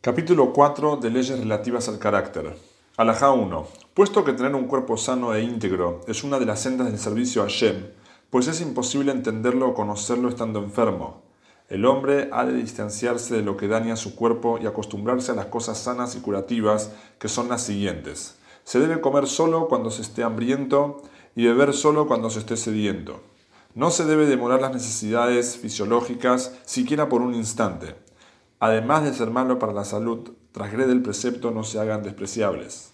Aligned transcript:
Capítulo 0.00 0.52
4 0.52 0.98
de 0.98 1.10
leyes 1.10 1.36
relativas 1.40 1.88
al 1.88 1.98
carácter. 1.98 2.56
Alajá 2.96 3.32
1. 3.32 3.66
Puesto 3.94 4.22
que 4.22 4.32
tener 4.32 4.54
un 4.54 4.68
cuerpo 4.68 4.96
sano 4.96 5.34
e 5.34 5.42
íntegro 5.42 6.02
es 6.06 6.22
una 6.22 6.38
de 6.38 6.46
las 6.46 6.60
sendas 6.60 6.86
del 6.86 7.00
servicio 7.00 7.42
a 7.42 7.48
Shem, 7.48 7.88
pues 8.30 8.46
es 8.46 8.60
imposible 8.60 9.10
entenderlo 9.10 9.66
o 9.66 9.74
conocerlo 9.74 10.28
estando 10.28 10.60
enfermo. 10.60 11.22
El 11.68 11.84
hombre 11.84 12.28
ha 12.32 12.44
de 12.44 12.52
distanciarse 12.52 13.34
de 13.34 13.42
lo 13.42 13.56
que 13.56 13.66
daña 13.66 13.96
su 13.96 14.14
cuerpo 14.14 14.60
y 14.62 14.66
acostumbrarse 14.66 15.32
a 15.32 15.34
las 15.34 15.46
cosas 15.46 15.78
sanas 15.78 16.14
y 16.14 16.20
curativas, 16.20 16.92
que 17.18 17.26
son 17.26 17.48
las 17.48 17.62
siguientes. 17.62 18.38
Se 18.62 18.78
debe 18.78 19.00
comer 19.00 19.26
solo 19.26 19.66
cuando 19.66 19.90
se 19.90 20.02
esté 20.02 20.22
hambriento 20.22 21.02
y 21.34 21.46
beber 21.46 21.74
solo 21.74 22.06
cuando 22.06 22.30
se 22.30 22.38
esté 22.38 22.56
sediento. 22.56 23.20
No 23.74 23.90
se 23.90 24.04
debe 24.04 24.26
demorar 24.26 24.60
las 24.60 24.72
necesidades 24.72 25.56
fisiológicas 25.56 26.56
siquiera 26.64 27.08
por 27.08 27.20
un 27.20 27.34
instante. 27.34 28.07
Además 28.60 29.04
de 29.04 29.14
ser 29.14 29.30
malo 29.30 29.58
para 29.58 29.72
la 29.72 29.84
salud, 29.84 30.30
trasgrede 30.52 30.92
el 30.92 31.02
precepto 31.02 31.50
no 31.50 31.64
se 31.64 31.78
hagan 31.78 32.02
despreciables. 32.02 32.92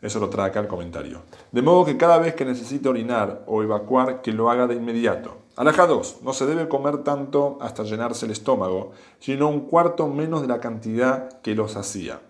Eso 0.00 0.20
lo 0.20 0.30
trae 0.30 0.48
acá 0.48 0.60
el 0.60 0.68
comentario. 0.68 1.22
De 1.52 1.62
modo 1.62 1.84
que 1.84 1.96
cada 1.96 2.18
vez 2.18 2.34
que 2.34 2.44
necesite 2.44 2.88
orinar 2.88 3.44
o 3.46 3.62
evacuar, 3.62 4.22
que 4.22 4.32
lo 4.32 4.50
haga 4.50 4.66
de 4.66 4.76
inmediato. 4.76 5.38
Alaja 5.56 5.86
2. 5.86 6.18
No 6.22 6.32
se 6.32 6.46
debe 6.46 6.68
comer 6.68 6.98
tanto 6.98 7.58
hasta 7.60 7.82
llenarse 7.82 8.26
el 8.26 8.32
estómago, 8.32 8.92
sino 9.18 9.48
un 9.48 9.62
cuarto 9.68 10.06
menos 10.06 10.42
de 10.42 10.48
la 10.48 10.60
cantidad 10.60 11.40
que 11.42 11.54
los 11.54 11.76
hacía. 11.76 12.20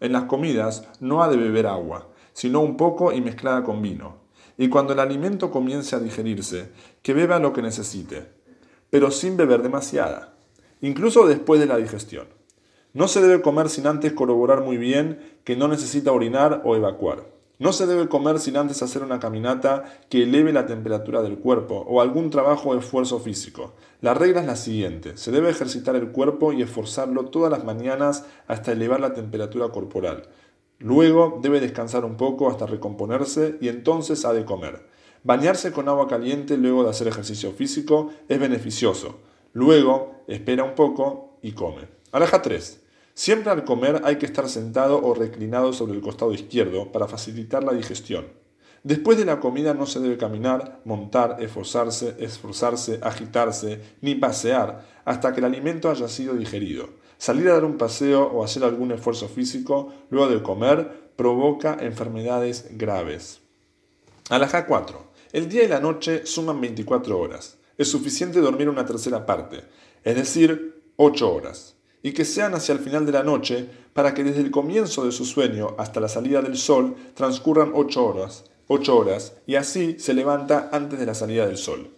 En 0.00 0.12
las 0.12 0.24
comidas 0.24 0.88
no 1.00 1.22
ha 1.22 1.28
de 1.28 1.36
beber 1.36 1.66
agua, 1.66 2.08
sino 2.32 2.60
un 2.60 2.76
poco 2.76 3.12
y 3.12 3.20
mezclada 3.20 3.62
con 3.62 3.80
vino 3.80 4.26
y 4.58 4.68
cuando 4.68 4.92
el 4.92 5.00
alimento 5.00 5.50
comience 5.50 5.94
a 5.96 6.00
digerirse, 6.00 6.70
que 7.02 7.14
beba 7.14 7.38
lo 7.38 7.52
que 7.52 7.62
necesite, 7.62 8.26
pero 8.90 9.10
sin 9.10 9.36
beber 9.36 9.62
demasiada, 9.62 10.34
incluso 10.86 11.26
después 11.26 11.60
de 11.60 11.66
la 11.66 11.76
digestión. 11.76 12.28
No 12.92 13.08
se 13.08 13.20
debe 13.20 13.42
comer 13.42 13.68
sin 13.68 13.86
antes 13.86 14.12
corroborar 14.12 14.62
muy 14.62 14.78
bien 14.78 15.38
que 15.44 15.56
no 15.56 15.68
necesita 15.68 16.12
orinar 16.12 16.62
o 16.64 16.76
evacuar. 16.76 17.24
No 17.58 17.72
se 17.72 17.86
debe 17.86 18.08
comer 18.08 18.38
sin 18.38 18.56
antes 18.56 18.82
hacer 18.82 19.02
una 19.02 19.18
caminata 19.18 19.84
que 20.10 20.22
eleve 20.22 20.52
la 20.52 20.66
temperatura 20.66 21.22
del 21.22 21.38
cuerpo 21.38 21.84
o 21.88 22.02
algún 22.02 22.30
trabajo 22.30 22.70
o 22.70 22.78
esfuerzo 22.78 23.18
físico. 23.18 23.72
La 24.02 24.12
regla 24.12 24.42
es 24.42 24.46
la 24.46 24.56
siguiente. 24.56 25.16
Se 25.16 25.30
debe 25.30 25.48
ejercitar 25.48 25.96
el 25.96 26.08
cuerpo 26.08 26.52
y 26.52 26.62
esforzarlo 26.62 27.26
todas 27.26 27.50
las 27.50 27.64
mañanas 27.64 28.26
hasta 28.46 28.72
elevar 28.72 29.00
la 29.00 29.14
temperatura 29.14 29.68
corporal. 29.70 30.28
Luego 30.78 31.38
debe 31.42 31.60
descansar 31.60 32.04
un 32.04 32.18
poco 32.18 32.50
hasta 32.50 32.66
recomponerse 32.66 33.56
y 33.60 33.68
entonces 33.68 34.26
ha 34.26 34.34
de 34.34 34.44
comer. 34.44 34.86
Bañarse 35.24 35.72
con 35.72 35.88
agua 35.88 36.08
caliente 36.08 36.58
luego 36.58 36.84
de 36.84 36.90
hacer 36.90 37.08
ejercicio 37.08 37.52
físico 37.52 38.10
es 38.28 38.38
beneficioso. 38.38 39.16
Luego 39.56 40.22
espera 40.26 40.64
un 40.64 40.74
poco 40.74 41.38
y 41.40 41.52
come. 41.52 41.88
Alaja 42.12 42.42
3. 42.42 42.78
Siempre 43.14 43.50
al 43.50 43.64
comer 43.64 44.02
hay 44.04 44.16
que 44.16 44.26
estar 44.26 44.50
sentado 44.50 45.02
o 45.02 45.14
reclinado 45.14 45.72
sobre 45.72 45.94
el 45.94 46.02
costado 46.02 46.34
izquierdo 46.34 46.92
para 46.92 47.08
facilitar 47.08 47.64
la 47.64 47.72
digestión. 47.72 48.26
Después 48.82 49.16
de 49.16 49.24
la 49.24 49.40
comida 49.40 49.72
no 49.72 49.86
se 49.86 50.00
debe 50.00 50.18
caminar, 50.18 50.82
montar, 50.84 51.38
esforzarse, 51.40 52.16
esforzarse, 52.18 53.00
agitarse, 53.02 53.80
ni 54.02 54.14
pasear 54.14 54.86
hasta 55.06 55.32
que 55.32 55.40
el 55.40 55.46
alimento 55.46 55.88
haya 55.88 56.08
sido 56.08 56.34
digerido. 56.34 56.90
Salir 57.16 57.48
a 57.48 57.54
dar 57.54 57.64
un 57.64 57.78
paseo 57.78 58.24
o 58.24 58.44
hacer 58.44 58.62
algún 58.62 58.92
esfuerzo 58.92 59.26
físico 59.26 59.90
luego 60.10 60.28
de 60.28 60.42
comer 60.42 61.12
provoca 61.16 61.78
enfermedades 61.80 62.66
graves. 62.72 63.40
Alajá 64.28 64.66
4. 64.66 65.02
El 65.32 65.48
día 65.48 65.64
y 65.64 65.68
la 65.68 65.80
noche 65.80 66.26
suman 66.26 66.60
24 66.60 67.18
horas. 67.18 67.55
Es 67.78 67.90
suficiente 67.90 68.40
dormir 68.40 68.68
una 68.68 68.86
tercera 68.86 69.26
parte, 69.26 69.64
es 70.02 70.16
decir, 70.16 70.82
8 70.96 71.32
horas, 71.32 71.76
y 72.02 72.12
que 72.12 72.24
sean 72.24 72.54
hacia 72.54 72.72
el 72.72 72.78
final 72.78 73.04
de 73.04 73.12
la 73.12 73.22
noche 73.22 73.68
para 73.92 74.14
que 74.14 74.24
desde 74.24 74.40
el 74.40 74.50
comienzo 74.50 75.04
de 75.04 75.12
su 75.12 75.24
sueño 75.24 75.74
hasta 75.78 76.00
la 76.00 76.08
salida 76.08 76.42
del 76.42 76.56
sol 76.56 76.96
transcurran 77.14 77.72
8 77.74 78.04
horas, 78.04 78.44
8 78.68 78.96
horas, 78.96 79.34
y 79.46 79.56
así 79.56 79.96
se 79.98 80.14
levanta 80.14 80.70
antes 80.72 80.98
de 80.98 81.06
la 81.06 81.14
salida 81.14 81.46
del 81.46 81.56
sol. 81.56 81.90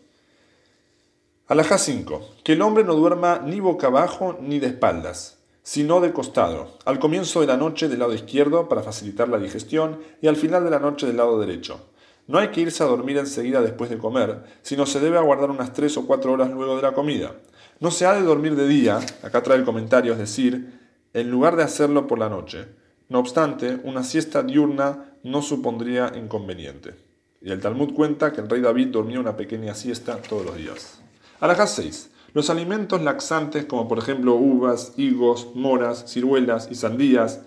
Alajá 1.46 1.78
5. 1.78 2.34
Que 2.44 2.52
el 2.52 2.62
hombre 2.62 2.84
no 2.84 2.94
duerma 2.94 3.40
ni 3.44 3.58
boca 3.60 3.86
abajo 3.86 4.36
ni 4.40 4.58
de 4.58 4.66
espaldas, 4.66 5.38
sino 5.62 6.00
de 6.00 6.12
costado, 6.12 6.76
al 6.84 6.98
comienzo 6.98 7.40
de 7.40 7.46
la 7.46 7.56
noche 7.56 7.88
del 7.88 8.00
lado 8.00 8.14
izquierdo 8.14 8.68
para 8.68 8.82
facilitar 8.82 9.28
la 9.28 9.38
digestión 9.38 10.00
y 10.20 10.26
al 10.26 10.36
final 10.36 10.64
de 10.64 10.70
la 10.70 10.78
noche 10.78 11.06
del 11.06 11.16
lado 11.16 11.40
derecho. 11.40 11.80
No 12.28 12.38
hay 12.38 12.48
que 12.48 12.60
irse 12.60 12.84
a 12.84 12.86
dormir 12.86 13.16
enseguida 13.16 13.62
después 13.62 13.88
de 13.88 13.96
comer, 13.96 14.44
sino 14.60 14.84
se 14.84 15.00
debe 15.00 15.16
aguardar 15.16 15.50
unas 15.50 15.72
3 15.72 15.96
o 15.96 16.06
4 16.06 16.30
horas 16.30 16.50
luego 16.50 16.76
de 16.76 16.82
la 16.82 16.92
comida. 16.92 17.32
No 17.80 17.90
se 17.90 18.04
ha 18.04 18.12
de 18.12 18.22
dormir 18.22 18.54
de 18.54 18.68
día, 18.68 19.00
acá 19.22 19.42
trae 19.42 19.56
el 19.56 19.64
comentario, 19.64 20.12
es 20.12 20.18
decir, 20.18 20.78
en 21.14 21.30
lugar 21.30 21.56
de 21.56 21.62
hacerlo 21.62 22.06
por 22.06 22.18
la 22.18 22.28
noche. 22.28 22.66
No 23.08 23.18
obstante, 23.18 23.80
una 23.82 24.04
siesta 24.04 24.42
diurna 24.42 25.14
no 25.24 25.40
supondría 25.40 26.12
inconveniente. 26.16 26.96
Y 27.40 27.50
el 27.50 27.60
Talmud 27.60 27.94
cuenta 27.94 28.30
que 28.30 28.42
el 28.42 28.50
rey 28.50 28.60
David 28.60 28.88
dormía 28.88 29.20
una 29.20 29.36
pequeña 29.36 29.74
siesta 29.74 30.20
todos 30.20 30.44
los 30.44 30.56
días. 30.56 31.00
Alajá 31.40 31.66
6. 31.66 32.10
Los 32.34 32.50
alimentos 32.50 33.00
laxantes, 33.00 33.64
como 33.64 33.88
por 33.88 33.98
ejemplo 33.98 34.34
uvas, 34.34 34.92
higos, 34.98 35.48
moras, 35.54 36.12
ciruelas 36.12 36.68
y 36.70 36.74
sandías, 36.74 37.40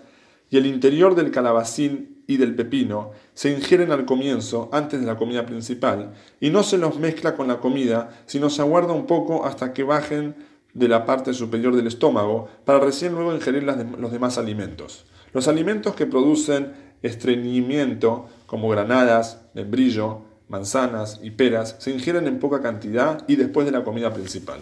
y 0.50 0.56
el 0.56 0.66
interior 0.66 1.14
del 1.14 1.30
calabacín 1.30 2.11
y 2.26 2.36
del 2.36 2.54
pepino, 2.54 3.10
se 3.34 3.50
ingieren 3.50 3.92
al 3.92 4.04
comienzo, 4.04 4.68
antes 4.72 5.00
de 5.00 5.06
la 5.06 5.16
comida 5.16 5.46
principal, 5.46 6.14
y 6.40 6.50
no 6.50 6.62
se 6.62 6.78
los 6.78 6.98
mezcla 6.98 7.34
con 7.34 7.48
la 7.48 7.58
comida, 7.58 8.22
sino 8.26 8.50
se 8.50 8.62
aguarda 8.62 8.92
un 8.92 9.06
poco 9.06 9.44
hasta 9.44 9.72
que 9.72 9.82
bajen 9.82 10.34
de 10.74 10.88
la 10.88 11.04
parte 11.04 11.34
superior 11.34 11.76
del 11.76 11.86
estómago, 11.86 12.48
para 12.64 12.80
recién 12.80 13.14
luego 13.14 13.34
ingerir 13.34 13.62
los 13.64 14.12
demás 14.12 14.38
alimentos. 14.38 15.04
Los 15.32 15.48
alimentos 15.48 15.94
que 15.94 16.06
producen 16.06 16.72
estreñimiento, 17.02 18.28
como 18.46 18.68
granadas, 18.68 19.42
membrillo, 19.54 20.22
manzanas 20.48 21.18
y 21.22 21.30
peras 21.30 21.76
se 21.78 21.90
ingieren 21.90 22.26
en 22.26 22.38
poca 22.38 22.60
cantidad 22.60 23.24
y 23.26 23.36
después 23.36 23.66
de 23.66 23.72
la 23.72 23.84
comida 23.84 24.12
principal. 24.12 24.60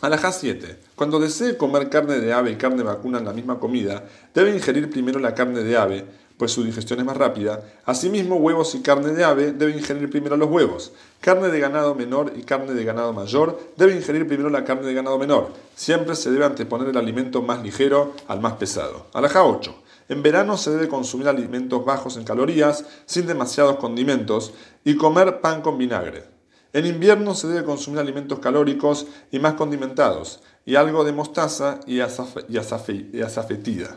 Alajá 0.00 0.32
7. 0.32 0.76
Cuando 0.96 1.20
desee 1.20 1.56
comer 1.56 1.88
carne 1.88 2.18
de 2.18 2.32
ave 2.32 2.50
y 2.50 2.56
carne 2.56 2.82
vacuna 2.82 3.18
en 3.18 3.24
la 3.24 3.32
misma 3.32 3.58
comida, 3.58 4.04
debe 4.34 4.54
ingerir 4.54 4.90
primero 4.90 5.18
la 5.18 5.34
carne 5.34 5.62
de 5.62 5.76
ave, 5.76 6.04
pues 6.36 6.52
su 6.52 6.64
digestión 6.64 6.98
es 7.00 7.04
más 7.04 7.16
rápida. 7.16 7.62
Asimismo, 7.84 8.36
huevos 8.36 8.74
y 8.74 8.82
carne 8.82 9.12
de 9.12 9.24
ave 9.24 9.52
debe 9.52 9.72
ingerir 9.72 10.10
primero 10.10 10.36
los 10.36 10.50
huevos. 10.50 10.92
Carne 11.20 11.48
de 11.48 11.60
ganado 11.60 11.94
menor 11.94 12.32
y 12.36 12.42
carne 12.42 12.74
de 12.74 12.84
ganado 12.84 13.12
mayor 13.12 13.60
debe 13.76 13.94
ingerir 13.94 14.26
primero 14.26 14.50
la 14.50 14.64
carne 14.64 14.86
de 14.86 14.94
ganado 14.94 15.18
menor. 15.18 15.52
Siempre 15.74 16.16
se 16.16 16.30
debe 16.30 16.44
anteponer 16.44 16.88
el 16.88 16.96
alimento 16.96 17.42
más 17.42 17.62
ligero 17.62 18.14
al 18.26 18.40
más 18.40 18.54
pesado. 18.54 19.06
Alajá 19.12 19.44
8. 19.44 19.74
En 20.08 20.22
verano 20.22 20.58
se 20.58 20.70
debe 20.70 20.88
consumir 20.88 21.28
alimentos 21.28 21.84
bajos 21.84 22.16
en 22.16 22.24
calorías, 22.24 22.84
sin 23.06 23.26
demasiados 23.26 23.76
condimentos, 23.76 24.52
y 24.84 24.96
comer 24.96 25.40
pan 25.40 25.62
con 25.62 25.78
vinagre. 25.78 26.24
En 26.74 26.86
invierno 26.86 27.34
se 27.34 27.46
debe 27.46 27.64
consumir 27.64 28.00
alimentos 28.00 28.40
calóricos 28.40 29.06
y 29.30 29.38
más 29.38 29.54
condimentados, 29.54 30.42
y 30.66 30.74
algo 30.74 31.04
de 31.04 31.12
mostaza 31.12 31.80
y, 31.86 32.00
azafetida. 32.00 33.96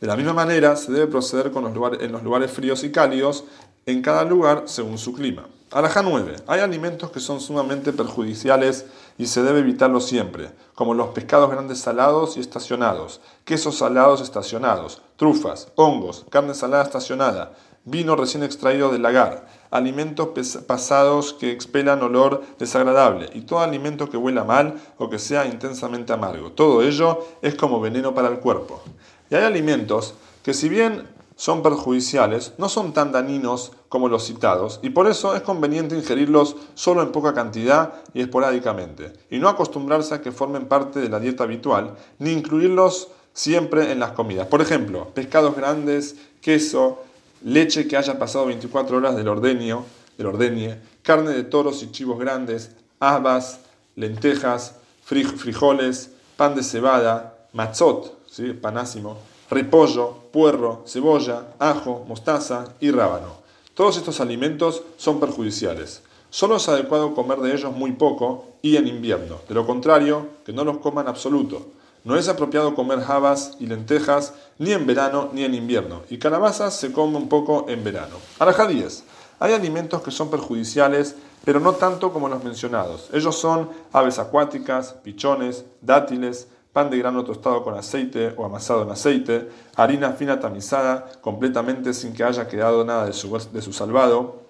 De 0.00 0.06
la 0.06 0.16
misma 0.16 0.32
manera, 0.32 0.76
se 0.76 0.92
debe 0.92 1.08
proceder 1.08 1.50
con 1.50 1.64
los 1.64 1.74
lugares, 1.74 2.00
en 2.02 2.12
los 2.12 2.22
lugares 2.22 2.52
fríos 2.52 2.84
y 2.84 2.92
cálidos, 2.92 3.44
en 3.84 4.00
cada 4.00 4.24
lugar 4.24 4.64
según 4.66 4.96
su 4.96 5.12
clima. 5.12 5.48
Alajá 5.70 6.02
9. 6.02 6.36
Hay 6.46 6.60
alimentos 6.60 7.10
que 7.10 7.20
son 7.20 7.40
sumamente 7.40 7.92
perjudiciales 7.92 8.86
y 9.18 9.26
se 9.26 9.42
debe 9.42 9.58
evitarlos 9.58 10.06
siempre, 10.06 10.50
como 10.74 10.94
los 10.94 11.08
pescados 11.08 11.50
grandes 11.50 11.80
salados 11.80 12.36
y 12.36 12.40
estacionados, 12.40 13.20
quesos 13.44 13.76
salados 13.76 14.20
estacionados, 14.20 15.02
trufas, 15.16 15.68
hongos, 15.74 16.24
carne 16.30 16.54
salada 16.54 16.84
estacionada, 16.84 17.52
vino 17.84 18.16
recién 18.16 18.44
extraído 18.44 18.90
del 18.90 19.02
lagar, 19.02 19.46
alimentos 19.70 20.28
pasados 20.66 21.32
que 21.34 21.50
expelan 21.50 22.02
olor 22.02 22.42
desagradable 22.58 23.28
y 23.34 23.42
todo 23.42 23.60
alimento 23.60 24.08
que 24.08 24.16
huela 24.16 24.44
mal 24.44 24.80
o 24.96 25.10
que 25.10 25.18
sea 25.18 25.46
intensamente 25.46 26.12
amargo. 26.12 26.52
Todo 26.52 26.82
ello 26.82 27.26
es 27.42 27.54
como 27.54 27.80
veneno 27.80 28.14
para 28.14 28.28
el 28.28 28.38
cuerpo. 28.38 28.82
Y 29.30 29.34
hay 29.34 29.44
alimentos 29.44 30.14
que 30.42 30.54
si 30.54 30.68
bien 30.68 31.06
son 31.38 31.62
perjudiciales, 31.62 32.52
no 32.58 32.68
son 32.68 32.92
tan 32.92 33.12
dañinos 33.12 33.70
como 33.88 34.08
los 34.08 34.26
citados, 34.26 34.80
y 34.82 34.90
por 34.90 35.06
eso 35.06 35.36
es 35.36 35.42
conveniente 35.42 35.96
ingerirlos 35.96 36.56
solo 36.74 37.00
en 37.00 37.12
poca 37.12 37.32
cantidad 37.32 37.94
y 38.12 38.22
esporádicamente, 38.22 39.12
y 39.30 39.38
no 39.38 39.48
acostumbrarse 39.48 40.14
a 40.14 40.20
que 40.20 40.32
formen 40.32 40.66
parte 40.66 40.98
de 40.98 41.08
la 41.08 41.20
dieta 41.20 41.44
habitual, 41.44 41.94
ni 42.18 42.32
incluirlos 42.32 43.08
siempre 43.32 43.92
en 43.92 44.00
las 44.00 44.12
comidas. 44.12 44.48
Por 44.48 44.60
ejemplo, 44.60 45.10
pescados 45.14 45.54
grandes, 45.54 46.16
queso, 46.40 47.04
leche 47.44 47.86
que 47.86 47.96
haya 47.96 48.18
pasado 48.18 48.46
24 48.46 48.96
horas 48.96 49.14
del 49.14 49.28
ordeño, 49.28 49.84
del 50.16 50.26
ordeñe, 50.26 50.80
carne 51.02 51.30
de 51.30 51.44
toros 51.44 51.84
y 51.84 51.92
chivos 51.92 52.18
grandes, 52.18 52.72
habas, 52.98 53.60
lentejas, 53.94 54.74
frijoles, 55.04 56.10
pan 56.36 56.56
de 56.56 56.64
cebada, 56.64 57.46
matzot, 57.52 58.17
¿sí? 58.38 58.52
panásimo, 58.52 59.18
repollo, 59.50 60.14
puerro, 60.32 60.84
cebolla, 60.86 61.54
ajo, 61.58 62.04
mostaza 62.06 62.74
y 62.78 62.92
rábano. 62.92 63.32
Todos 63.74 63.96
estos 63.96 64.20
alimentos 64.20 64.82
son 64.96 65.18
perjudiciales. 65.18 66.02
Solo 66.30 66.56
es 66.56 66.68
adecuado 66.68 67.14
comer 67.14 67.38
de 67.40 67.52
ellos 67.52 67.72
muy 67.74 67.92
poco 67.92 68.46
y 68.62 68.76
en 68.76 68.86
invierno. 68.86 69.38
De 69.48 69.54
lo 69.54 69.66
contrario, 69.66 70.28
que 70.44 70.52
no 70.52 70.62
los 70.62 70.78
coman 70.78 71.08
absoluto. 71.08 71.66
No 72.04 72.16
es 72.16 72.28
apropiado 72.28 72.76
comer 72.76 73.00
habas 73.06 73.56
y 73.58 73.66
lentejas 73.66 74.34
ni 74.58 74.72
en 74.72 74.86
verano 74.86 75.30
ni 75.32 75.42
en 75.44 75.54
invierno, 75.54 76.02
y 76.08 76.18
calabazas 76.18 76.74
se 76.74 76.92
come 76.92 77.16
un 77.16 77.28
poco 77.28 77.66
en 77.68 77.82
verano. 77.82 78.16
Araja 78.38 78.68
10. 78.68 79.04
Hay 79.40 79.52
alimentos 79.52 80.00
que 80.02 80.12
son 80.12 80.30
perjudiciales, 80.30 81.16
pero 81.44 81.58
no 81.58 81.72
tanto 81.72 82.12
como 82.12 82.28
los 82.28 82.44
mencionados. 82.44 83.08
Ellos 83.12 83.36
son 83.36 83.68
aves 83.92 84.18
acuáticas, 84.18 84.92
pichones, 85.02 85.64
dátiles, 85.80 86.48
pan 86.72 86.90
de 86.90 86.98
grano 86.98 87.24
tostado 87.24 87.62
con 87.62 87.74
aceite 87.74 88.34
o 88.36 88.44
amasado 88.44 88.82
en 88.82 88.90
aceite, 88.90 89.48
harina 89.76 90.12
fina 90.12 90.38
tamizada 90.38 91.06
completamente 91.20 91.92
sin 91.94 92.12
que 92.12 92.24
haya 92.24 92.46
quedado 92.46 92.84
nada 92.84 93.06
de 93.06 93.12
su, 93.12 93.36
de 93.52 93.62
su 93.62 93.72
salvado, 93.72 94.47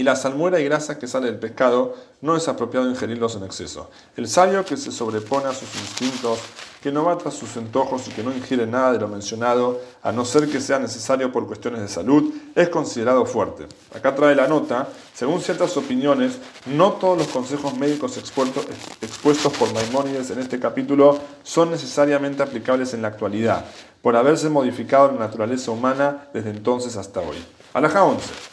y 0.00 0.02
la 0.02 0.16
salmuera 0.16 0.58
y 0.58 0.64
grasa 0.64 0.98
que 0.98 1.06
sale 1.06 1.26
del 1.26 1.38
pescado 1.38 1.94
no 2.22 2.34
es 2.34 2.48
apropiado 2.48 2.88
ingerirlos 2.88 3.36
en 3.36 3.44
exceso. 3.44 3.90
El 4.16 4.28
sabio 4.28 4.64
que 4.64 4.78
se 4.78 4.90
sobrepone 4.90 5.44
a 5.44 5.52
sus 5.52 5.68
instintos, 5.74 6.38
que 6.82 6.90
no 6.90 7.04
bata 7.04 7.30
sus 7.30 7.54
antojos 7.58 8.08
y 8.08 8.10
que 8.10 8.22
no 8.22 8.32
ingiere 8.32 8.66
nada 8.66 8.94
de 8.94 8.98
lo 8.98 9.08
mencionado, 9.08 9.78
a 10.02 10.10
no 10.10 10.24
ser 10.24 10.48
que 10.48 10.62
sea 10.62 10.78
necesario 10.78 11.30
por 11.30 11.46
cuestiones 11.46 11.82
de 11.82 11.88
salud, 11.88 12.32
es 12.54 12.70
considerado 12.70 13.26
fuerte. 13.26 13.66
Acá 13.94 14.14
trae 14.14 14.34
la 14.34 14.48
nota, 14.48 14.88
según 15.14 15.42
ciertas 15.42 15.76
opiniones, 15.76 16.38
no 16.64 16.92
todos 16.92 17.18
los 17.18 17.26
consejos 17.26 17.76
médicos 17.76 18.16
expuestos 18.16 19.52
por 19.52 19.70
Maimónides 19.74 20.30
en 20.30 20.38
este 20.38 20.58
capítulo 20.58 21.18
son 21.42 21.72
necesariamente 21.72 22.42
aplicables 22.42 22.94
en 22.94 23.02
la 23.02 23.08
actualidad, 23.08 23.66
por 24.00 24.16
haberse 24.16 24.48
modificado 24.48 25.12
la 25.12 25.26
naturaleza 25.26 25.72
humana 25.72 26.28
desde 26.32 26.48
entonces 26.48 26.96
hasta 26.96 27.20
hoy. 27.20 27.36
Alaja 27.74 28.02
11. 28.02 28.49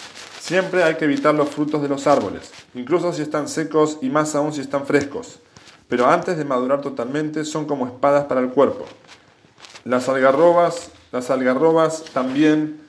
Siempre 0.48 0.82
hay 0.82 0.96
que 0.96 1.04
evitar 1.04 1.36
los 1.36 1.50
frutos 1.50 1.82
de 1.82 1.90
los 1.90 2.08
árboles, 2.08 2.52
incluso 2.74 3.12
si 3.12 3.22
están 3.22 3.50
secos 3.50 3.98
y 4.02 4.10
más 4.10 4.34
aún 4.34 4.54
si 4.54 4.62
están 4.62 4.86
frescos. 4.86 5.40
Pero 5.90 6.08
antes 6.08 6.38
de 6.38 6.46
madurar 6.46 6.80
totalmente 6.80 7.44
son 7.44 7.66
como 7.66 7.86
espadas 7.86 8.28
para 8.28 8.40
el 8.40 8.52
cuerpo. 8.52 8.86
Las 9.84 10.08
algarrobas, 10.08 10.92
las 11.12 11.30
algarrobas 11.32 12.06
también 12.14 12.80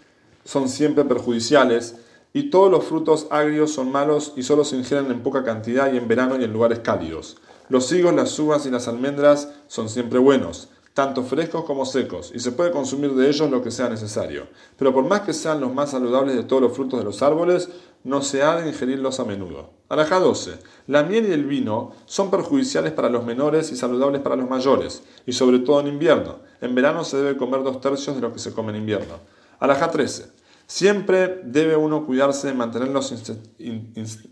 son 0.44 0.68
siempre 0.68 1.04
perjudiciales 1.04 1.96
y 2.32 2.48
todos 2.50 2.70
los 2.70 2.84
frutos 2.84 3.26
agrios 3.28 3.72
son 3.72 3.90
malos 3.90 4.34
y 4.36 4.44
solo 4.44 4.62
se 4.62 4.76
ingieren 4.76 5.10
en 5.10 5.24
poca 5.24 5.42
cantidad 5.42 5.92
y 5.92 5.96
en 5.96 6.06
verano 6.06 6.38
y 6.38 6.44
en 6.44 6.52
lugares 6.52 6.78
cálidos. 6.78 7.38
Los 7.68 7.90
higos, 7.90 8.14
las 8.14 8.38
uvas 8.38 8.66
y 8.66 8.70
las 8.70 8.86
almendras 8.86 9.48
son 9.66 9.88
siempre 9.88 10.20
buenos, 10.20 10.68
tanto 10.98 11.22
frescos 11.22 11.62
como 11.62 11.86
secos, 11.86 12.32
y 12.34 12.40
se 12.40 12.50
puede 12.50 12.72
consumir 12.72 13.14
de 13.14 13.28
ellos 13.28 13.48
lo 13.48 13.62
que 13.62 13.70
sea 13.70 13.88
necesario. 13.88 14.48
Pero 14.76 14.92
por 14.92 15.04
más 15.04 15.20
que 15.20 15.32
sean 15.32 15.60
los 15.60 15.72
más 15.72 15.92
saludables 15.92 16.34
de 16.34 16.42
todos 16.42 16.60
los 16.60 16.72
frutos 16.72 16.98
de 16.98 17.04
los 17.04 17.22
árboles, 17.22 17.68
no 18.02 18.20
se 18.20 18.42
ha 18.42 18.56
de 18.56 18.68
ingerirlos 18.68 19.20
a 19.20 19.24
menudo. 19.24 19.70
Araja 19.88 20.18
12. 20.18 20.58
La 20.88 21.04
miel 21.04 21.28
y 21.28 21.32
el 21.32 21.44
vino 21.44 21.92
son 22.04 22.32
perjudiciales 22.32 22.90
para 22.90 23.08
los 23.10 23.24
menores 23.24 23.70
y 23.70 23.76
saludables 23.76 24.22
para 24.22 24.34
los 24.34 24.50
mayores, 24.50 25.04
y 25.24 25.34
sobre 25.34 25.60
todo 25.60 25.78
en 25.78 25.86
invierno. 25.86 26.40
En 26.60 26.74
verano 26.74 27.04
se 27.04 27.18
debe 27.18 27.36
comer 27.36 27.62
dos 27.62 27.80
tercios 27.80 28.16
de 28.16 28.22
lo 28.22 28.32
que 28.32 28.40
se 28.40 28.52
come 28.52 28.70
en 28.70 28.78
invierno. 28.78 29.20
Araja 29.60 29.92
13. 29.92 30.37
Siempre 30.70 31.40
debe 31.44 31.76
uno 31.76 32.04
cuidarse 32.04 32.48
de 32.48 32.52
mantener 32.52 32.88
los 32.88 33.10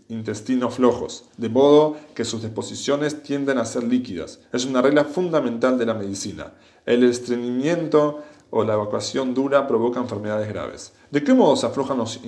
intestinos 0.07 0.75
flojos, 0.75 1.25
de 1.35 1.49
modo 1.49 1.97
que 2.13 2.25
sus 2.25 2.43
disposiciones 2.43 3.23
tienden 3.23 3.57
a 3.57 3.65
ser 3.65 3.83
líquidas. 3.83 4.39
Es 4.53 4.63
una 4.63 4.83
regla 4.83 5.03
fundamental 5.03 5.79
de 5.79 5.87
la 5.87 5.95
medicina. 5.95 6.53
El 6.85 7.03
estreñimiento 7.03 8.21
o 8.51 8.63
la 8.63 8.75
evacuación 8.75 9.33
dura 9.33 9.65
provoca 9.67 9.99
enfermedades 9.99 10.47
graves. 10.47 10.93
¿De 11.09 11.23
qué 11.23 11.33
modo 11.33 11.55
se 11.55 11.65
aflojan 11.65 11.97
los 11.97 12.19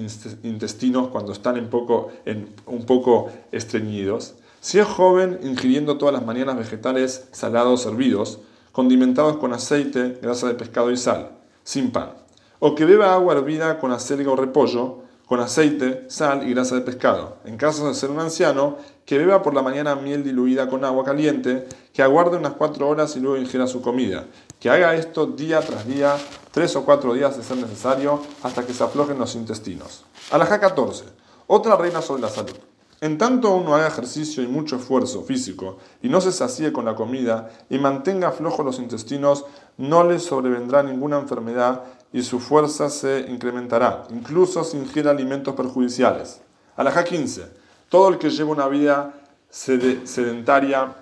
intestinos 0.41 1.09
cuando 1.09 1.31
están 1.31 1.59
un 1.59 2.85
poco 2.87 3.29
estreñidos? 3.51 4.33
Si 4.59 4.79
es 4.79 4.87
joven, 4.87 5.39
ingiriendo 5.43 5.99
todas 5.99 6.13
las 6.13 6.25
mañanas 6.25 6.57
vegetales 6.57 7.27
salados 7.31 7.85
hervidos, 7.85 8.39
condimentados 8.71 9.37
con 9.37 9.53
aceite, 9.53 10.17
grasa 10.19 10.47
de 10.47 10.55
pescado 10.55 10.89
y 10.89 10.97
sal, 10.97 11.29
sin 11.63 11.91
pan 11.91 12.13
o 12.59 12.75
que 12.75 12.85
beba 12.85 13.13
agua 13.13 13.33
hervida 13.33 13.79
con 13.79 13.91
acelga 13.91 14.31
o 14.31 14.35
repollo, 14.35 15.09
con 15.25 15.39
aceite, 15.39 16.05
sal 16.09 16.47
y 16.47 16.53
grasa 16.53 16.75
de 16.75 16.81
pescado. 16.81 17.37
En 17.45 17.55
caso 17.55 17.87
de 17.87 17.93
ser 17.93 18.09
un 18.09 18.19
anciano, 18.19 18.77
que 19.05 19.17
beba 19.17 19.43
por 19.43 19.53
la 19.53 19.61
mañana 19.61 19.95
miel 19.95 20.23
diluida 20.23 20.67
con 20.67 20.83
agua 20.83 21.03
caliente, 21.03 21.67
que 21.93 22.01
aguarde 22.01 22.37
unas 22.37 22.53
cuatro 22.53 22.87
horas 22.87 23.15
y 23.15 23.19
luego 23.19 23.37
ingiera 23.37 23.67
su 23.67 23.81
comida. 23.81 24.25
Que 24.59 24.69
haga 24.69 24.95
esto 24.95 25.27
día 25.27 25.61
tras 25.61 25.85
día, 25.85 26.17
tres 26.51 26.75
o 26.75 26.83
cuatro 26.83 27.13
días 27.13 27.37
de 27.37 27.43
ser 27.43 27.57
necesario, 27.57 28.21
hasta 28.41 28.65
que 28.65 28.73
se 28.73 28.83
aflojen 28.83 29.19
los 29.19 29.35
intestinos. 29.35 30.03
Alajá 30.31 30.59
14. 30.59 31.05
Otra 31.45 31.75
reina 31.75 32.01
sobre 32.01 32.23
la 32.23 32.29
salud. 32.29 32.57
En 33.01 33.17
tanto 33.17 33.55
uno 33.55 33.75
haga 33.75 33.87
ejercicio 33.87 34.43
y 34.43 34.47
mucho 34.47 34.75
esfuerzo 34.75 35.21
físico 35.21 35.77
y 36.01 36.09
no 36.09 36.19
se 36.19 36.33
sacie 36.33 36.73
con 36.73 36.83
la 36.83 36.95
comida 36.95 37.49
y 37.69 37.77
mantenga 37.77 38.31
flojos 38.31 38.65
los 38.65 38.79
intestinos, 38.79 39.45
no 39.77 40.03
le 40.03 40.19
sobrevendrá 40.19 40.83
ninguna 40.83 41.17
enfermedad 41.17 41.83
y 42.11 42.23
su 42.23 42.39
fuerza 42.39 42.89
se 42.89 43.25
incrementará, 43.29 44.07
incluso 44.09 44.63
si 44.63 44.77
ingiere 44.77 45.09
alimentos 45.09 45.55
perjudiciales. 45.55 46.41
Alajá 46.75 47.03
15. 47.03 47.45
Todo 47.89 48.09
el 48.09 48.17
que 48.17 48.29
lleva 48.29 48.51
una 48.51 48.67
vida 48.67 49.13
sedentaria 49.49 50.95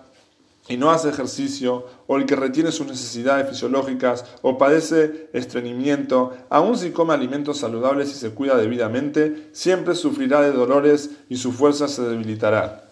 y 0.69 0.75
no 0.75 0.91
hace 0.91 1.09
ejercicio, 1.09 1.85
o 2.07 2.17
el 2.17 2.25
que 2.25 2.35
retiene 2.35 2.71
sus 2.71 2.87
necesidades 2.87 3.49
fisiológicas, 3.49 4.25
o 4.41 4.57
padece 4.57 5.29
estreñimiento, 5.33 6.33
aun 6.49 6.77
si 6.77 6.91
come 6.91 7.13
alimentos 7.13 7.59
saludables 7.59 8.11
y 8.11 8.15
se 8.15 8.31
cuida 8.31 8.57
debidamente, 8.57 9.49
siempre 9.53 9.95
sufrirá 9.95 10.41
de 10.41 10.51
dolores 10.51 11.11
y 11.29 11.37
su 11.37 11.53
fuerza 11.53 11.87
se 11.87 12.01
debilitará. 12.01 12.83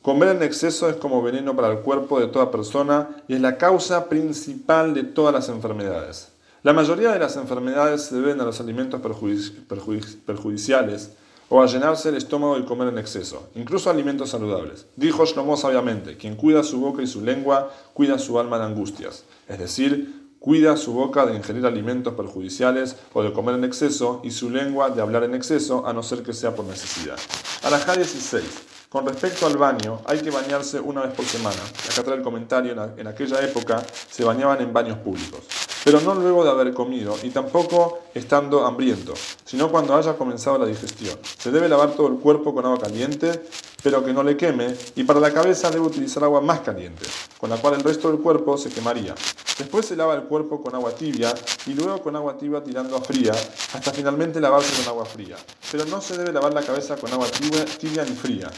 Comer 0.00 0.28
en 0.30 0.42
exceso 0.42 0.88
es 0.88 0.96
como 0.96 1.22
veneno 1.22 1.54
para 1.54 1.68
el 1.68 1.78
cuerpo 1.78 2.18
de 2.20 2.26
toda 2.26 2.50
persona 2.50 3.22
y 3.28 3.34
es 3.34 3.40
la 3.40 3.56
causa 3.56 4.08
principal 4.08 4.94
de 4.94 5.04
todas 5.04 5.32
las 5.32 5.48
enfermedades. 5.48 6.31
La 6.64 6.72
mayoría 6.72 7.10
de 7.10 7.18
las 7.18 7.36
enfermedades 7.36 8.02
se 8.02 8.14
deben 8.14 8.40
a 8.40 8.44
los 8.44 8.60
alimentos 8.60 9.00
perjudiciales 9.00 11.10
o 11.48 11.60
a 11.60 11.66
llenarse 11.66 12.10
el 12.10 12.14
estómago 12.14 12.56
y 12.56 12.64
comer 12.64 12.86
en 12.86 12.98
exceso, 12.98 13.50
incluso 13.56 13.90
alimentos 13.90 14.30
saludables. 14.30 14.86
Dijo 14.94 15.26
Shlomo 15.26 15.56
sabiamente, 15.56 16.16
quien 16.16 16.36
cuida 16.36 16.62
su 16.62 16.78
boca 16.78 17.02
y 17.02 17.08
su 17.08 17.20
lengua, 17.20 17.72
cuida 17.94 18.16
su 18.16 18.38
alma 18.38 18.60
de 18.60 18.66
angustias. 18.66 19.24
Es 19.48 19.58
decir, 19.58 20.36
cuida 20.38 20.76
su 20.76 20.92
boca 20.92 21.26
de 21.26 21.34
ingerir 21.34 21.66
alimentos 21.66 22.14
perjudiciales 22.14 22.94
o 23.12 23.24
de 23.24 23.32
comer 23.32 23.56
en 23.56 23.64
exceso 23.64 24.20
y 24.22 24.30
su 24.30 24.48
lengua 24.48 24.90
de 24.90 25.02
hablar 25.02 25.24
en 25.24 25.34
exceso, 25.34 25.84
a 25.84 25.92
no 25.92 26.04
ser 26.04 26.22
que 26.22 26.32
sea 26.32 26.54
por 26.54 26.66
necesidad. 26.66 27.18
Alajá 27.64 27.96
16. 27.96 28.44
Con 28.88 29.04
respecto 29.04 29.46
al 29.46 29.56
baño, 29.56 30.00
hay 30.04 30.20
que 30.20 30.30
bañarse 30.30 30.78
una 30.78 31.02
vez 31.02 31.12
por 31.12 31.24
semana. 31.24 31.60
Acá 31.90 32.04
trae 32.04 32.18
el 32.18 32.22
comentario, 32.22 32.76
en 32.96 33.06
aquella 33.08 33.42
época 33.42 33.84
se 34.08 34.22
bañaban 34.22 34.60
en 34.60 34.72
baños 34.72 34.98
públicos 34.98 35.40
pero 35.84 36.00
no 36.00 36.14
luego 36.14 36.44
de 36.44 36.50
haber 36.50 36.72
comido 36.72 37.16
y 37.22 37.30
tampoco 37.30 38.00
estando 38.14 38.64
hambriento, 38.66 39.14
sino 39.44 39.70
cuando 39.70 39.94
haya 39.94 40.16
comenzado 40.16 40.58
la 40.58 40.66
digestión. 40.66 41.18
Se 41.38 41.50
debe 41.50 41.68
lavar 41.68 41.92
todo 41.92 42.08
el 42.08 42.14
cuerpo 42.14 42.54
con 42.54 42.64
agua 42.64 42.78
caliente, 42.78 43.42
pero 43.82 44.04
que 44.04 44.12
no 44.12 44.22
le 44.22 44.36
queme, 44.36 44.74
y 44.94 45.04
para 45.04 45.18
la 45.20 45.32
cabeza 45.32 45.70
debe 45.70 45.86
utilizar 45.86 46.22
agua 46.24 46.40
más 46.40 46.60
caliente, 46.60 47.04
con 47.38 47.50
la 47.50 47.56
cual 47.56 47.74
el 47.74 47.80
resto 47.82 48.10
del 48.10 48.20
cuerpo 48.20 48.56
se 48.56 48.70
quemaría. 48.70 49.14
Después 49.58 49.86
se 49.86 49.96
lava 49.96 50.14
el 50.14 50.22
cuerpo 50.22 50.62
con 50.62 50.74
agua 50.74 50.92
tibia 50.92 51.34
y 51.66 51.74
luego 51.74 52.00
con 52.02 52.16
agua 52.16 52.36
tibia 52.38 52.62
tirando 52.62 52.96
a 52.96 53.00
fría, 53.00 53.32
hasta 53.32 53.92
finalmente 53.92 54.40
lavarse 54.40 54.74
con 54.82 54.88
agua 54.88 55.04
fría. 55.04 55.36
Pero 55.70 55.84
no 55.86 56.00
se 56.00 56.16
debe 56.16 56.32
lavar 56.32 56.54
la 56.54 56.62
cabeza 56.62 56.96
con 56.96 57.12
agua 57.12 57.26
tibia, 57.26 57.64
tibia 57.64 58.04
ni 58.04 58.14
fría. 58.14 58.50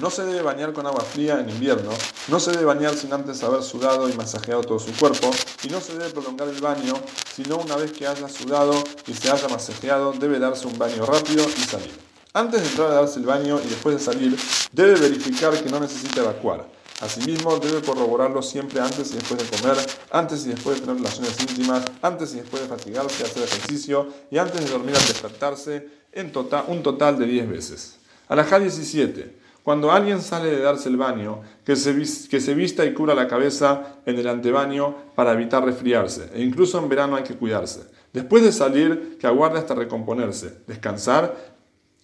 No 0.00 0.10
se 0.10 0.24
debe 0.24 0.42
bañar 0.42 0.72
con 0.72 0.86
agua 0.86 1.00
fría 1.00 1.40
en 1.40 1.50
invierno, 1.50 1.90
no 2.28 2.38
se 2.38 2.52
debe 2.52 2.64
bañar 2.64 2.94
sin 2.94 3.12
antes 3.12 3.42
haber 3.42 3.64
sudado 3.64 4.08
y 4.08 4.12
masajeado 4.12 4.62
todo 4.62 4.78
su 4.78 4.92
cuerpo, 4.92 5.30
y 5.64 5.68
no 5.68 5.80
se 5.80 5.98
debe 5.98 6.10
prolongar 6.10 6.46
el 6.48 6.60
baño, 6.60 6.94
sino 7.34 7.56
una 7.56 7.74
vez 7.74 7.90
que 7.90 8.06
haya 8.06 8.28
sudado 8.28 8.74
y 9.08 9.14
se 9.14 9.28
haya 9.28 9.48
masajeado, 9.48 10.12
debe 10.12 10.38
darse 10.38 10.68
un 10.68 10.78
baño 10.78 11.04
rápido 11.04 11.44
y 11.48 11.60
salir. 11.62 11.90
Antes 12.32 12.62
de 12.62 12.68
entrar 12.68 12.90
a 12.92 12.94
darse 12.94 13.18
el 13.18 13.26
baño 13.26 13.58
y 13.64 13.68
después 13.68 13.96
de 13.96 14.00
salir, 14.00 14.38
debe 14.70 14.94
verificar 15.00 15.52
que 15.60 15.68
no 15.68 15.80
necesita 15.80 16.20
evacuar. 16.20 16.68
Asimismo, 17.00 17.58
debe 17.58 17.82
corroborarlo 17.82 18.40
siempre 18.40 18.80
antes 18.80 19.10
y 19.10 19.14
después 19.14 19.40
de 19.40 19.56
comer, 19.56 19.76
antes 20.12 20.46
y 20.46 20.50
después 20.50 20.76
de 20.76 20.86
tener 20.86 20.96
relaciones 20.96 21.40
íntimas, 21.40 21.84
antes 22.02 22.34
y 22.34 22.36
después 22.38 22.62
de 22.62 22.68
fatigarse, 22.68 23.24
hacer 23.24 23.42
ejercicio 23.42 24.08
y 24.30 24.38
antes 24.38 24.64
de 24.64 24.70
dormir 24.70 24.94
al 24.94 25.06
despertarse, 25.06 25.88
en 26.12 26.30
total, 26.30 26.66
un 26.68 26.84
total 26.84 27.18
de 27.18 27.26
10 27.26 27.48
veces. 27.48 27.96
Alajá 28.28 28.60
17. 28.60 29.47
Cuando 29.68 29.92
alguien 29.92 30.22
sale 30.22 30.48
de 30.50 30.62
darse 30.62 30.88
el 30.88 30.96
baño, 30.96 31.42
que 31.62 31.76
se, 31.76 31.94
que 32.30 32.40
se 32.40 32.54
vista 32.54 32.86
y 32.86 32.94
cubra 32.94 33.14
la 33.14 33.28
cabeza 33.28 33.98
en 34.06 34.16
el 34.16 34.26
antebaño 34.26 34.94
para 35.14 35.34
evitar 35.34 35.62
resfriarse. 35.62 36.30
E 36.32 36.42
incluso 36.42 36.78
en 36.78 36.88
verano 36.88 37.16
hay 37.16 37.22
que 37.22 37.34
cuidarse. 37.34 37.82
Después 38.14 38.42
de 38.42 38.50
salir, 38.50 39.18
que 39.20 39.26
aguarde 39.26 39.58
hasta 39.58 39.74
recomponerse, 39.74 40.62
descansar 40.66 41.36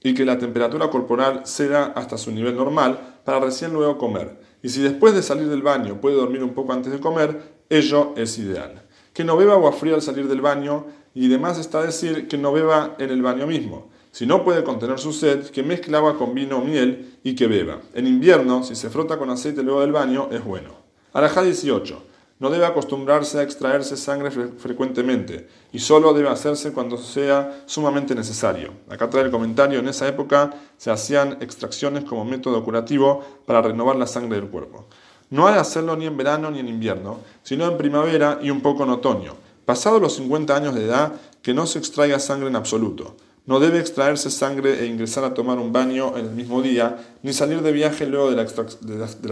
y 0.02 0.12
que 0.12 0.26
la 0.26 0.38
temperatura 0.38 0.90
corporal 0.90 1.46
sea 1.46 1.84
hasta 1.84 2.18
su 2.18 2.32
nivel 2.32 2.54
normal 2.54 2.98
para 3.24 3.40
recién 3.40 3.72
luego 3.72 3.96
comer. 3.96 4.38
Y 4.62 4.68
si 4.68 4.82
después 4.82 5.14
de 5.14 5.22
salir 5.22 5.48
del 5.48 5.62
baño 5.62 6.02
puede 6.02 6.16
dormir 6.16 6.42
un 6.44 6.52
poco 6.52 6.74
antes 6.74 6.92
de 6.92 7.00
comer, 7.00 7.62
ello 7.70 8.12
es 8.14 8.36
ideal. 8.36 8.82
Que 9.14 9.24
no 9.24 9.38
beba 9.38 9.54
agua 9.54 9.72
fría 9.72 9.94
al 9.94 10.02
salir 10.02 10.28
del 10.28 10.42
baño 10.42 10.84
y 11.14 11.28
demás 11.28 11.58
está 11.58 11.80
decir 11.80 12.28
que 12.28 12.36
no 12.36 12.52
beba 12.52 12.94
en 12.98 13.08
el 13.08 13.22
baño 13.22 13.46
mismo 13.46 13.88
si 14.14 14.26
no 14.26 14.44
puede 14.44 14.62
contener 14.62 15.00
su 15.00 15.12
sed, 15.12 15.46
que 15.46 15.64
mezcle 15.64 15.96
agua 15.96 16.16
con 16.16 16.36
vino 16.36 16.58
o 16.58 16.64
miel 16.64 17.18
y 17.24 17.34
que 17.34 17.48
beba. 17.48 17.80
En 17.94 18.06
invierno, 18.06 18.62
si 18.62 18.76
se 18.76 18.88
frota 18.88 19.18
con 19.18 19.28
aceite 19.28 19.64
luego 19.64 19.80
del 19.80 19.90
baño, 19.90 20.28
es 20.30 20.44
bueno. 20.44 20.70
Alajá 21.12 21.42
18. 21.42 22.00
No 22.38 22.48
debe 22.48 22.64
acostumbrarse 22.64 23.40
a 23.40 23.42
extraerse 23.42 23.96
sangre 23.96 24.30
frecuentemente 24.30 25.48
y 25.72 25.80
solo 25.80 26.14
debe 26.14 26.28
hacerse 26.28 26.72
cuando 26.72 26.96
sea 26.96 27.64
sumamente 27.66 28.14
necesario. 28.14 28.74
Acá 28.88 29.10
trae 29.10 29.24
el 29.24 29.32
comentario, 29.32 29.80
en 29.80 29.88
esa 29.88 30.06
época 30.06 30.54
se 30.76 30.92
hacían 30.92 31.38
extracciones 31.40 32.04
como 32.04 32.24
método 32.24 32.62
curativo 32.62 33.24
para 33.46 33.62
renovar 33.62 33.96
la 33.96 34.06
sangre 34.06 34.36
del 34.36 34.48
cuerpo. 34.48 34.86
No 35.30 35.48
hay 35.48 35.54
de 35.54 35.60
hacerlo 35.60 35.96
ni 35.96 36.06
en 36.06 36.16
verano 36.16 36.52
ni 36.52 36.60
en 36.60 36.68
invierno, 36.68 37.18
sino 37.42 37.66
en 37.66 37.76
primavera 37.76 38.38
y 38.40 38.50
un 38.50 38.60
poco 38.60 38.84
en 38.84 38.90
otoño. 38.90 39.34
Pasados 39.64 40.00
los 40.00 40.14
50 40.14 40.54
años 40.54 40.76
de 40.76 40.84
edad, 40.84 41.14
que 41.42 41.52
no 41.52 41.66
se 41.66 41.80
extraiga 41.80 42.20
sangre 42.20 42.46
en 42.46 42.54
absoluto. 42.54 43.16
No 43.46 43.60
debe 43.60 43.78
extraerse 43.78 44.30
sangre 44.30 44.80
e 44.82 44.86
ingresar 44.86 45.24
a 45.24 45.34
tomar 45.34 45.58
un 45.58 45.72
baño 45.72 46.16
en 46.16 46.26
el 46.26 46.32
mismo 46.32 46.62
día, 46.62 46.96
ni 47.22 47.32
salir 47.32 47.60
de 47.62 47.72
viaje 47.72 48.06
luego 48.06 48.30
de 48.30 48.36
la, 48.36 48.42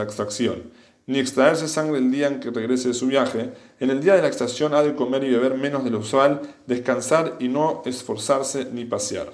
extracción 0.03 0.65
ni 1.07 1.19
extraerse 1.19 1.69
sangre 1.69 1.99
el 1.99 2.11
día 2.11 2.29
en 2.29 2.41
que 2.41 2.51
regrese 2.51 2.89
de 2.89 2.95
su 2.95 3.07
viaje. 3.07 3.53
En 3.81 3.91
el 3.91 4.01
día 4.01 4.15
de 4.15 4.23
la 4.23 4.29
extracción 4.29 4.75
ha 4.75 4.83
de 4.83 4.95
comer 4.95 5.25
y 5.25 5.31
beber 5.31 5.57
menos 5.57 5.85
de 5.85 5.91
lo 5.91 5.99
usual, 5.99 6.43
descansar 6.67 7.37
y 7.41 7.49
no 7.49 7.83
esforzarse 7.85 8.67
ni 8.73 8.85
pasear. 8.85 9.33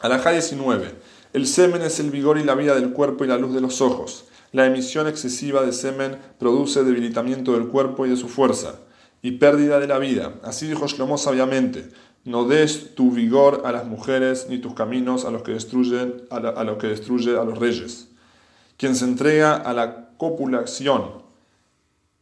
Alajá 0.00 0.32
19. 0.32 0.90
El 1.32 1.46
semen 1.46 1.82
es 1.82 2.00
el 2.00 2.10
vigor 2.10 2.38
y 2.38 2.44
la 2.44 2.54
vida 2.54 2.74
del 2.74 2.92
cuerpo 2.92 3.24
y 3.24 3.28
la 3.28 3.38
luz 3.38 3.54
de 3.54 3.60
los 3.60 3.80
ojos. 3.80 4.26
La 4.52 4.66
emisión 4.66 5.08
excesiva 5.08 5.62
de 5.62 5.72
semen 5.72 6.18
produce 6.38 6.84
debilitamiento 6.84 7.54
del 7.54 7.68
cuerpo 7.68 8.06
y 8.06 8.10
de 8.10 8.16
su 8.16 8.28
fuerza, 8.28 8.76
y 9.22 9.32
pérdida 9.32 9.80
de 9.80 9.88
la 9.88 9.98
vida. 9.98 10.34
Así 10.42 10.68
dijo 10.68 10.86
Shlomo 10.86 11.18
sabiamente. 11.18 11.88
No 12.24 12.44
des 12.44 12.94
tu 12.94 13.10
vigor 13.10 13.62
a 13.64 13.72
las 13.72 13.86
mujeres 13.86 14.46
ni 14.48 14.58
tus 14.58 14.74
caminos 14.74 15.24
a 15.24 15.30
los 15.30 15.42
que 15.42 15.52
destruyen 15.52 16.22
a, 16.30 16.36
a 16.36 16.64
lo 16.64 16.78
que 16.78 16.86
destruye 16.86 17.36
a 17.36 17.44
los 17.44 17.58
reyes. 17.58 18.08
Quien 18.76 18.96
se 18.96 19.04
entrega 19.04 19.54
a 19.54 19.72
la 19.72 20.10
copulación 20.16 21.22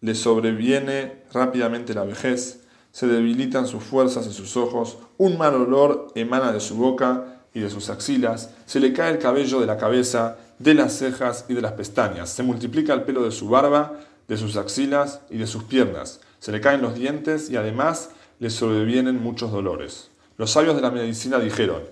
le 0.00 0.14
sobreviene 0.14 1.22
rápidamente 1.32 1.94
la 1.94 2.04
vejez, 2.04 2.64
se 2.90 3.06
debilitan 3.06 3.66
sus 3.66 3.82
fuerzas 3.82 4.26
y 4.26 4.32
sus 4.32 4.56
ojos, 4.56 4.98
un 5.16 5.38
mal 5.38 5.54
olor 5.54 6.08
emana 6.14 6.52
de 6.52 6.60
su 6.60 6.76
boca 6.76 7.40
y 7.54 7.60
de 7.60 7.70
sus 7.70 7.88
axilas, 7.88 8.50
se 8.66 8.80
le 8.80 8.92
cae 8.92 9.12
el 9.12 9.18
cabello 9.18 9.60
de 9.60 9.66
la 9.66 9.78
cabeza, 9.78 10.36
de 10.58 10.74
las 10.74 10.98
cejas 10.98 11.46
y 11.48 11.54
de 11.54 11.62
las 11.62 11.72
pestañas, 11.72 12.30
se 12.30 12.42
multiplica 12.42 12.92
el 12.92 13.02
pelo 13.02 13.22
de 13.22 13.30
su 13.30 13.48
barba, 13.48 14.00
de 14.28 14.36
sus 14.36 14.56
axilas 14.56 15.20
y 15.30 15.38
de 15.38 15.46
sus 15.46 15.64
piernas, 15.64 16.20
se 16.38 16.52
le 16.52 16.60
caen 16.60 16.82
los 16.82 16.94
dientes 16.94 17.48
y 17.50 17.56
además 17.56 18.10
le 18.38 18.50
sobrevienen 18.50 19.22
muchos 19.22 19.52
dolores. 19.52 20.10
Los 20.36 20.50
sabios 20.50 20.76
de 20.76 20.82
la 20.82 20.90
medicina 20.90 21.38
dijeron, 21.38 21.82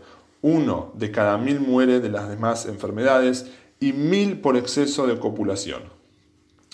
uno 0.42 0.92
de 0.94 1.10
cada 1.10 1.38
mil 1.38 1.60
muere 1.60 2.00
de 2.00 2.08
las 2.08 2.28
demás 2.28 2.66
enfermedades 2.66 3.50
y 3.78 3.92
mil 3.92 4.40
por 4.40 4.56
exceso 4.56 5.06
de 5.06 5.18
copulación. 5.18 5.82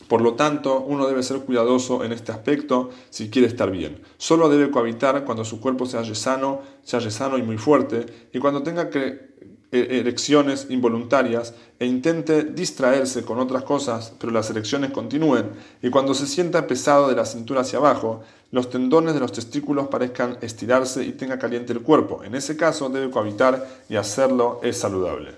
Por 0.09 0.21
lo 0.21 0.35
tanto, 0.35 0.81
uno 0.81 1.07
debe 1.09 1.23
ser 1.23 1.41
cuidadoso 1.41 2.05
en 2.05 2.13
este 2.13 2.31
aspecto 2.31 2.91
si 3.11 3.29
quiere 3.29 3.49
estar 3.49 3.71
bien. 3.71 4.03
Solo 4.19 4.49
debe 4.49 4.71
cohabitar 4.71 5.25
cuando 5.25 5.45
su 5.45 5.61
cuerpo 5.61 5.87
se 5.87 5.97
halle 5.97 6.15
sano, 6.15 6.61
se 6.83 6.97
halle 6.97 7.11
sano 7.11 7.39
y 7.39 7.43
muy 7.43 7.59
fuerte, 7.59 8.07
y 8.33 8.39
cuando 8.39 8.63
tenga 8.63 8.89
que 8.91 9.35
erecciones 9.73 10.67
involuntarias 10.71 11.55
e 11.79 11.87
intente 11.87 12.45
distraerse 12.45 13.25
con 13.25 13.39
otras 13.39 13.65
cosas, 13.65 14.13
pero 14.19 14.33
las 14.33 14.49
erecciones 14.51 14.91
continúen, 14.91 15.51
y 15.83 15.91
cuando 15.91 16.15
se 16.15 16.27
sienta 16.27 16.67
pesado 16.67 17.09
de 17.09 17.17
la 17.17 17.27
cintura 17.27 17.63
hacia 17.63 17.79
abajo, 17.79 18.23
los 18.53 18.71
tendones 18.71 19.15
de 19.15 19.21
los 19.21 19.33
testículos 19.33 19.89
parezcan 19.89 20.39
estirarse 20.41 21.05
y 21.05 21.13
tenga 21.13 21.39
caliente 21.39 21.73
el 21.73 21.83
cuerpo. 21.83 22.23
En 22.25 22.35
ese 22.35 22.57
caso 22.57 22.89
debe 22.89 23.11
cohabitar 23.11 23.67
y 23.89 23.97
hacerlo 23.97 24.61
es 24.63 24.79
saludable. 24.79 25.33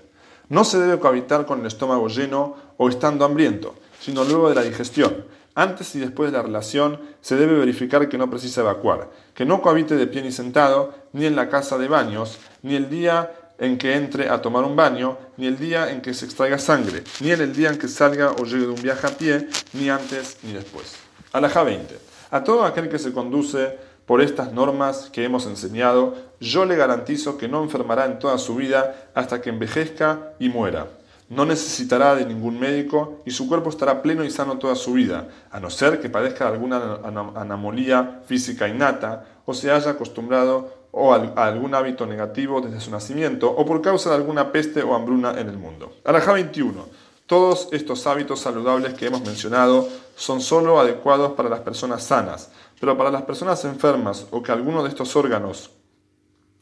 No 0.47 0.63
se 0.63 0.79
debe 0.79 0.99
cohabitar 0.99 1.45
con 1.45 1.59
el 1.59 1.65
estómago 1.65 2.07
lleno 2.07 2.55
o 2.77 2.87
estando 2.89 3.25
hambriento, 3.25 3.75
sino 3.99 4.23
luego 4.23 4.49
de 4.49 4.55
la 4.55 4.63
digestión. 4.63 5.25
Antes 5.55 5.93
y 5.95 5.99
después 5.99 6.31
de 6.31 6.37
la 6.37 6.43
relación 6.43 6.99
se 7.21 7.35
debe 7.35 7.57
verificar 7.57 8.07
que 8.07 8.17
no 8.17 8.29
precisa 8.29 8.61
evacuar, 8.61 9.09
que 9.33 9.45
no 9.45 9.61
cohabite 9.61 9.95
de 9.95 10.07
pie 10.07 10.21
ni 10.21 10.31
sentado, 10.31 10.93
ni 11.11 11.25
en 11.25 11.35
la 11.35 11.49
casa 11.49 11.77
de 11.77 11.87
baños, 11.87 12.37
ni 12.61 12.75
el 12.75 12.89
día 12.89 13.31
en 13.59 13.77
que 13.77 13.95
entre 13.95 14.29
a 14.29 14.41
tomar 14.41 14.63
un 14.63 14.75
baño, 14.75 15.17
ni 15.37 15.47
el 15.47 15.57
día 15.57 15.91
en 15.91 16.01
que 16.01 16.13
se 16.13 16.25
extraiga 16.25 16.57
sangre, 16.57 17.03
ni 17.19 17.31
en 17.31 17.41
el 17.41 17.53
día 17.53 17.69
en 17.69 17.77
que 17.77 17.87
salga 17.87 18.31
o 18.31 18.45
llegue 18.45 18.65
de 18.65 18.71
un 18.71 18.81
viaje 18.81 19.07
a 19.07 19.17
pie, 19.17 19.47
ni 19.73 19.89
antes 19.89 20.37
ni 20.43 20.53
después. 20.53 20.95
Alaja 21.31 21.63
20. 21.63 21.99
A 22.31 22.43
todo 22.43 22.63
aquel 22.63 22.89
que 22.89 22.99
se 22.99 23.11
conduce 23.11 23.77
por 24.05 24.21
estas 24.21 24.53
normas 24.53 25.09
que 25.11 25.23
hemos 25.23 25.45
enseñado, 25.45 26.15
yo 26.39 26.65
le 26.65 26.75
garantizo 26.75 27.37
que 27.37 27.47
no 27.47 27.61
enfermará 27.61 28.05
en 28.05 28.17
toda 28.17 28.37
su 28.37 28.55
vida 28.55 29.09
hasta 29.13 29.41
que 29.41 29.49
envejezca 29.49 30.33
y 30.39 30.49
muera. 30.49 30.87
No 31.29 31.45
necesitará 31.45 32.15
de 32.15 32.25
ningún 32.25 32.59
médico 32.59 33.21
y 33.23 33.31
su 33.31 33.47
cuerpo 33.47 33.69
estará 33.69 34.01
pleno 34.01 34.23
y 34.23 34.31
sano 34.31 34.57
toda 34.57 34.73
su 34.75 34.93
vida, 34.93 35.27
a 35.51 35.59
no 35.59 35.69
ser 35.69 35.99
que 35.99 36.09
padezca 36.09 36.47
alguna 36.47 37.01
anomalía 37.35 38.21
física 38.25 38.67
innata 38.67 39.25
o 39.45 39.53
se 39.53 39.69
haya 39.69 39.91
acostumbrado 39.91 40.78
o 40.91 41.13
a 41.13 41.45
algún 41.47 41.75
hábito 41.75 42.05
negativo 42.05 42.61
desde 42.61 42.79
su 42.79 42.91
nacimiento 42.91 43.49
o 43.49 43.65
por 43.65 43.81
causa 43.81 44.09
de 44.09 44.15
alguna 44.15 44.51
peste 44.51 44.81
o 44.83 44.95
hambruna 44.95 45.39
en 45.39 45.49
el 45.49 45.57
mundo. 45.57 45.93
Alajá 46.03 46.33
21. 46.33 46.85
Todos 47.25 47.67
estos 47.71 48.07
hábitos 48.07 48.39
saludables 48.39 48.95
que 48.95 49.05
hemos 49.05 49.21
mencionado 49.21 49.87
son 50.15 50.41
sólo 50.41 50.79
adecuados 50.79 51.33
para 51.33 51.47
las 51.47 51.59
personas 51.59 52.03
sanas, 52.03 52.51
pero 52.79 52.97
para 52.97 53.11
las 53.11 53.21
personas 53.21 53.63
enfermas 53.65 54.25
o 54.31 54.41
que 54.41 54.51
alguno 54.51 54.81
de 54.81 54.89
estos 54.89 55.15
órganos, 55.15 55.69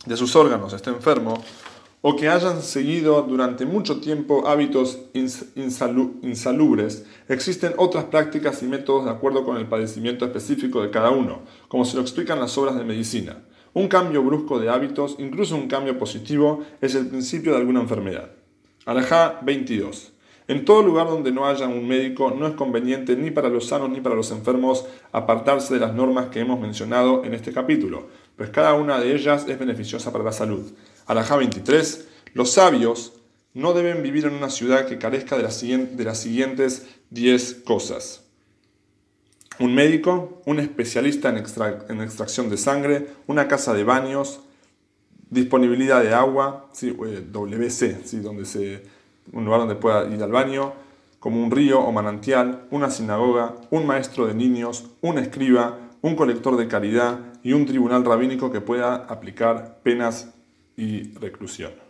de 0.06 0.18
sus 0.18 0.36
órganos, 0.36 0.74
esté 0.74 0.90
enfermo, 0.90 1.42
o 2.02 2.16
que 2.16 2.30
hayan 2.30 2.62
seguido 2.62 3.22
durante 3.24 3.66
mucho 3.66 4.00
tiempo 4.00 4.48
hábitos 4.48 5.00
insalubres, 5.14 7.06
existen 7.28 7.74
otras 7.78 8.04
prácticas 8.06 8.62
y 8.62 8.66
métodos 8.66 9.06
de 9.06 9.12
acuerdo 9.12 9.44
con 9.44 9.58
el 9.58 9.68
padecimiento 9.68 10.26
específico 10.26 10.82
de 10.82 10.92
cada 10.92 11.10
uno, 11.12 11.42
como 11.68 11.86
se 11.86 11.96
lo 11.96 12.02
explican 12.02 12.40
las 12.40 12.58
obras 12.58 12.76
de 12.76 12.84
medicina. 12.84 13.42
Un 13.78 13.90
cambio 13.90 14.24
brusco 14.24 14.58
de 14.58 14.72
hábitos, 14.72 15.18
incluso 15.20 15.56
un 15.56 15.68
cambio 15.68 16.00
positivo, 16.00 16.64
es 16.82 16.96
el 16.96 17.10
principio 17.10 17.52
de 17.52 17.60
alguna 17.60 17.80
enfermedad. 17.80 18.32
Alajá 18.88 19.40
22. 19.44 20.14
En 20.48 20.66
todo 20.66 20.82
lugar 20.82 21.06
donde 21.06 21.32
no 21.32 21.46
haya 21.46 21.68
un 21.68 21.88
médico 21.88 22.32
no 22.32 22.48
es 22.48 22.56
conveniente 22.56 23.16
ni 23.16 23.30
para 23.30 23.50
los 23.50 23.68
sanos 23.68 23.92
ni 23.92 24.02
para 24.02 24.16
los 24.16 24.32
enfermos 24.32 24.88
apartarse 25.12 25.76
de 25.76 25.80
las 25.80 25.94
normas 25.94 26.30
que 26.30 26.40
hemos 26.40 26.60
mencionado 26.60 27.24
en 27.24 27.36
este 27.36 27.54
capítulo, 27.54 28.08
pues 28.36 28.50
cada 28.50 28.74
una 28.74 29.00
de 29.00 29.14
ellas 29.14 29.46
es 29.48 29.60
beneficiosa 29.60 30.12
para 30.12 30.24
la 30.24 30.32
salud. 30.32 30.74
Alajá 31.06 31.36
23. 31.36 32.08
Los 32.34 32.54
sabios 32.54 33.14
no 33.54 33.74
deben 33.74 34.02
vivir 34.02 34.26
en 34.26 34.34
una 34.34 34.50
ciudad 34.50 34.88
que 34.88 34.98
carezca 34.98 35.38
de 35.38 35.44
las, 35.44 36.18
siguientes 36.18 36.88
10 37.12 37.54
cosas. 37.64 38.27
Un 39.60 39.74
médico, 39.74 40.42
un 40.46 40.60
especialista 40.60 41.30
en, 41.30 42.02
extracción 42.02 42.50
de 42.50 42.58
sangre, 42.58 43.08
una 43.26 43.48
casa 43.48 43.74
de 43.74 43.84
baños, 43.84 44.42
disponibilidad 45.30 46.04
de 46.04 46.14
agua, 46.14 46.70
sí, 46.74 46.96
eh, 47.06 47.24
WC, 47.32 48.02
sí, 48.06 48.20
donde 48.20 48.46
se 48.46 48.84
un 49.34 49.46
lugar 49.46 49.60
donde 49.60 49.76
pueda 49.76 50.06
ir 50.08 50.22
al 50.24 50.32
baño, 50.32 50.74
como 51.20 51.44
un 51.44 51.52
río 51.52 51.80
o 51.80 51.92
manantial, 51.92 52.68
una 52.72 52.90
sinagoga, 52.90 53.56
un 53.72 53.86
maestro 53.86 54.28
de 54.28 54.34
niños, 54.34 54.86
un 55.02 55.18
escriba, 55.18 55.80
un 56.02 56.16
colector 56.16 56.58
de 56.58 56.68
caridad 56.68 57.20
y 57.44 57.54
un 57.54 57.66
tribunal 57.66 58.06
rabínico 58.06 58.52
que 58.52 58.62
pueda 58.62 58.96
aplicar 58.96 59.80
penas 59.84 60.30
y 60.76 61.14
reclusión. 61.16 61.87